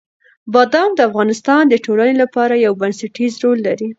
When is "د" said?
0.95-0.99, 1.67-1.75